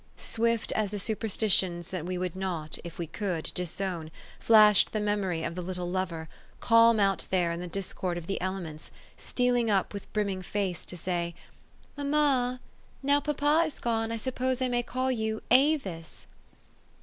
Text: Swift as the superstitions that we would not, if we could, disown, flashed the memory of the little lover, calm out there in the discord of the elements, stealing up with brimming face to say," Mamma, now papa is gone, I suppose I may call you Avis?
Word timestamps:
Swift 0.17 0.71
as 0.71 0.89
the 0.89 0.97
superstitions 0.97 1.89
that 1.89 2.07
we 2.07 2.17
would 2.17 2.35
not, 2.35 2.79
if 2.83 2.97
we 2.97 3.05
could, 3.05 3.43
disown, 3.53 4.09
flashed 4.39 4.93
the 4.93 4.99
memory 4.99 5.43
of 5.43 5.53
the 5.53 5.61
little 5.61 5.87
lover, 5.87 6.27
calm 6.59 6.99
out 6.99 7.27
there 7.29 7.51
in 7.51 7.59
the 7.59 7.67
discord 7.67 8.17
of 8.17 8.25
the 8.25 8.41
elements, 8.41 8.89
stealing 9.15 9.69
up 9.69 9.93
with 9.93 10.11
brimming 10.11 10.41
face 10.41 10.85
to 10.85 10.97
say," 10.97 11.35
Mamma, 11.97 12.61
now 13.03 13.19
papa 13.19 13.61
is 13.67 13.79
gone, 13.79 14.11
I 14.11 14.17
suppose 14.17 14.59
I 14.59 14.67
may 14.69 14.81
call 14.81 15.11
you 15.11 15.39
Avis? 15.51 16.25